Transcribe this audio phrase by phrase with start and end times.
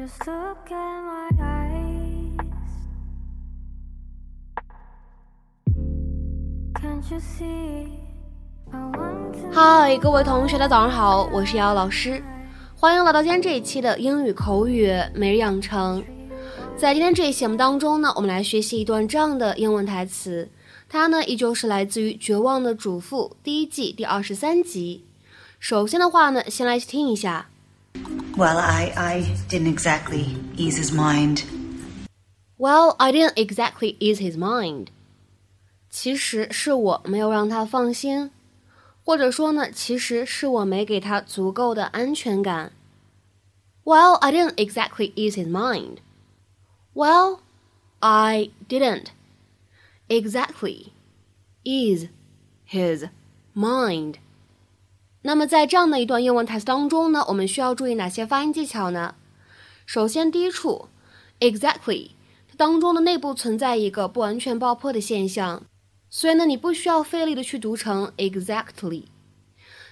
[0.00, 2.38] Just look at my eyes.
[6.80, 7.98] Can't you see?
[8.72, 12.22] I want to 嗨，各位同学，大家早上好，我是瑶瑶老师，
[12.76, 16.02] 欢迎来到今天这一期的英语口语每日养成。
[16.78, 20.48] 在今天这一期节目当中呢，我们来学习一段这样的英文台词，
[20.88, 25.04] 它呢依旧是来自于《绝望的主妇》第一季第二十三集。
[25.58, 27.48] 首先的话呢，先来听一下。
[28.39, 31.43] Well, I, I didn't exactly ease his mind.
[32.57, 34.87] Well, I didn't exactly ease his mind.
[35.89, 38.31] 其实是我没有让他放心，
[39.03, 42.73] 或者说呢，其实是我没给他足够的安全感。
[43.85, 45.99] Well, I didn't exactly ease his mind.
[46.93, 47.39] Well,
[47.99, 49.11] I didn't
[50.09, 50.91] exactly
[51.63, 52.09] ease
[52.65, 53.09] his
[53.53, 54.15] mind.
[55.22, 59.16] 那么在这样的一段英文台词当中呢，我们需要注意哪些发音技巧呢？
[59.84, 60.88] 首先，第一处
[61.40, 62.12] exactly
[62.48, 65.62] 它当中的内部存在一个不完全爆破的现象，
[66.08, 69.04] 所以呢，你不需要费力的去读成 exactly，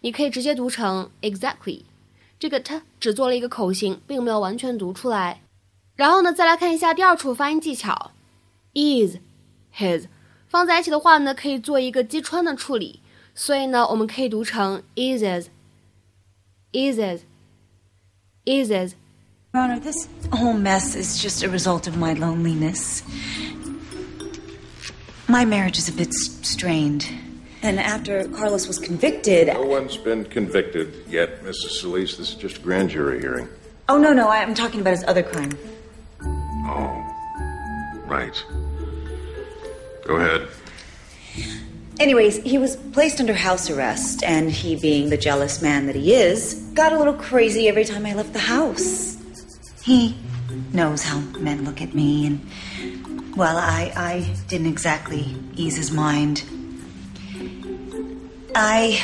[0.00, 1.84] 你可以直接读成 exactly，
[2.38, 5.40] 这个 t 只做了一个口型，并没有完全读出来。
[5.96, 8.10] 然后呢，再来看一下第二处发音技巧
[8.74, 9.16] ，is
[9.74, 10.08] his
[10.48, 13.00] 放在一起的话呢，可以做一个击穿的处理。
[13.35, 15.45] 所以呢，我们可以读成 ises,
[16.73, 17.19] ises,
[18.45, 18.93] ises。
[19.53, 23.01] Your Honor, this whole mess is just a result of my loneliness.
[25.27, 27.05] My marriage is a bit s- strained.
[27.61, 29.47] And after Carlos was convicted.
[29.47, 31.81] No one's been convicted yet, Mrs.
[31.81, 32.15] Solis.
[32.17, 33.47] This is just a grand jury hearing.
[33.89, 35.51] Oh, no, no, I'm talking about his other crime.
[36.21, 37.03] Oh,
[38.07, 38.35] right.
[42.04, 46.12] Anyways, he was placed under house arrest, and he, being the jealous man that he
[46.12, 49.16] is, got a little crazy every time I left the house.
[49.82, 50.14] He
[50.74, 56.44] knows how men look at me, and, well, I, I didn't exactly ease his mind.
[58.54, 59.02] I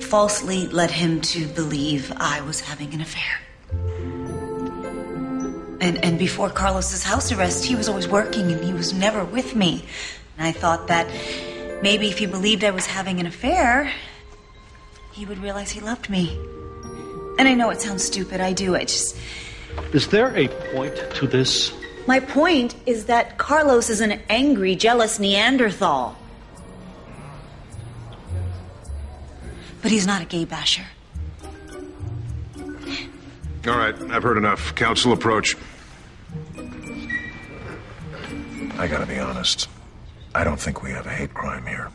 [0.00, 3.38] falsely led him to believe I was having an affair.
[5.80, 9.54] And, and before Carlos's house arrest, he was always working and he was never with
[9.54, 9.84] me.
[10.36, 11.06] And I thought that
[11.82, 13.92] maybe if he believed I was having an affair,
[15.12, 16.38] he would realize he loved me.
[17.38, 18.76] And I know it sounds stupid, I do.
[18.76, 19.16] I just.
[19.92, 21.72] Is there a point to this?
[22.06, 26.16] My point is that Carlos is an angry, jealous Neanderthal.
[29.82, 30.84] But he's not a gay basher.
[33.66, 34.74] All right, I've heard enough.
[34.74, 35.56] Counsel approach.
[38.78, 39.68] I gotta be honest.
[40.33, 41.89] I don't think we have a hate crime here.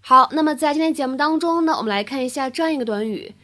[0.00, 3.34] 好，那么在今天节目当中呢，我们来看一下这样一个短语，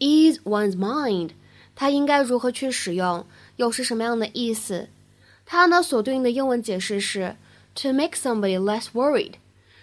[0.00, 1.30] ease one's mind，
[1.76, 4.88] 它应该如何去使用，又是什么样的意思？
[5.44, 7.36] 它呢所对应的英文解释是
[7.74, 9.34] to make somebody less worried，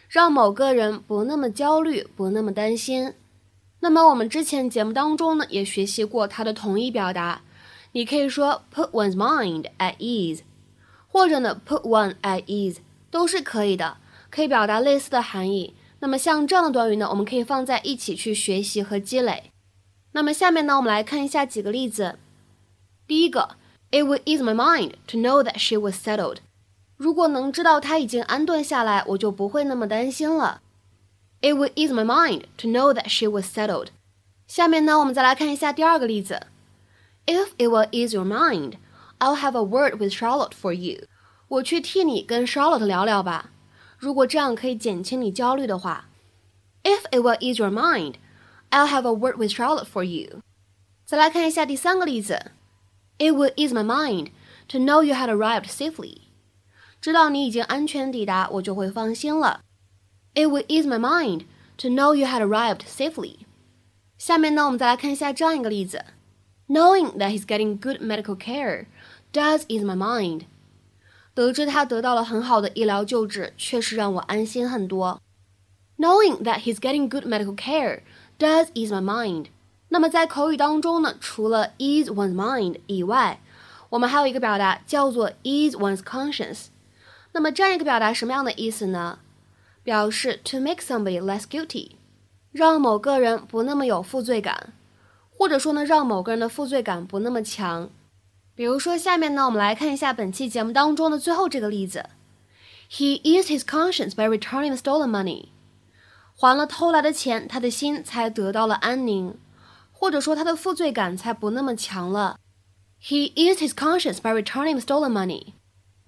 [0.09, 3.13] 让某个人不那么焦虑，不那么担心。
[3.80, 7.42] 那么我们之前节目当中呢也学习过它的同义表达，
[7.92, 10.40] 你可以说 put one's mind at ease，
[11.06, 12.78] 或者呢 put one at ease
[13.10, 13.98] 都是可以的，
[14.30, 15.74] 可以表达类似的含义。
[16.00, 19.50] 那么像这样的短语呢，我们可以放在一起去学习和积累。
[20.12, 22.18] 那么下面呢，我们来看一下几个例子。
[23.06, 23.56] 第一个
[23.90, 26.38] ，It would ease my mind to know that she was settled。
[26.96, 30.62] 如果能知道她已经安顿下来，我就不会那么担心了。
[31.41, 33.87] It would ease my mind to know that she was settled。
[34.47, 36.47] 下面呢，我们再来看一下第二个例子。
[37.25, 38.73] If it will ease your mind,
[39.19, 41.07] I'll have a word with Charlotte for you。
[41.47, 43.51] 我去替你跟 Charlotte 聊聊吧。
[43.97, 46.09] 如果这样可以减轻你焦虑的话，
[46.83, 48.15] If it will ease your mind,
[48.69, 50.41] I'll have a word with Charlotte for you。
[51.05, 52.51] 再来看一下第三个例子，
[53.17, 54.31] It would ease my mind
[54.69, 56.23] to know you had arrived safely。
[56.99, 59.61] 知道你已经安全抵达，我就会放心了。
[60.33, 61.45] It would ease my mind
[61.77, 63.39] to know you had arrived safely。
[64.17, 66.03] 下面呢，我们再来看一下这样一个例子，
[66.67, 68.85] Knowing that he's getting good medical care
[69.31, 70.43] does ease my mind。
[71.35, 75.21] 得知他得到了很好的医疗救治，确实让我安心很多。
[75.97, 78.01] Knowing that he's getting good medical care
[78.39, 79.47] does ease my mind。
[79.89, 83.39] 那么在口语当中呢，除了 ease one's mind 以外，
[83.89, 86.67] 我们还有一个表达叫做 ease one's conscience。
[87.33, 89.19] 那么这样一个表达什么样的意思呢？
[89.88, 91.92] 表示 to make somebody less guilty，
[92.52, 94.74] 让某个人不那么有负罪感，
[95.30, 97.88] 或者说呢，让某个人的负罪感不那么强。
[98.54, 102.04] 比如说，下面呢，我们来看一下本期节目当中的最后这个例子
[102.90, 105.46] He eased his conscience by returning the stolen money.
[106.36, 109.38] 还了偷来的钱，他的心才得到了安宁，
[109.90, 112.38] 或者说他的负罪感才不那么强了。
[113.02, 115.54] He eased his conscience by returning the stolen money.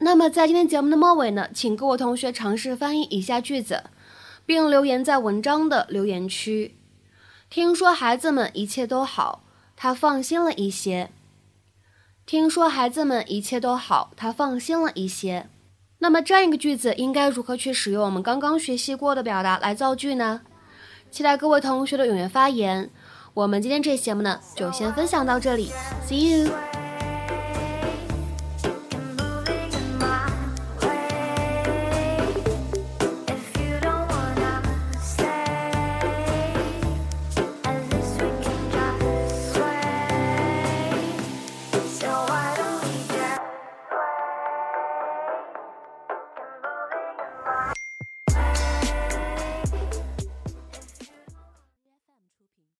[0.02, 3.84] 那么在今天节目的末尾呢，请各位同学尝试翻译以下句子，
[4.46, 6.74] 并留言在文章的留言区。
[7.50, 9.42] 听说孩子们一切都好，
[9.76, 11.10] 他放心了一些。
[12.24, 15.48] 听说孩子们一切都好，他放心了一些。
[15.98, 20.40] 那么这样一个句子应该如何去使用我们刚刚学习过的表达来造句呢？
[21.10, 22.90] 期待各位同学的踊跃发言。
[23.34, 25.70] 我们今天这节目呢，就先分享到这里
[26.08, 26.69] ，See you。